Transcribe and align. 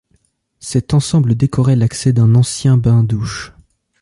Cet 0.59 0.95
ensemble 0.95 1.35
décorait 1.35 1.75
l'accès 1.75 2.11
d'un 2.11 2.33
ancien 2.33 2.75
bain-douches. 2.75 3.53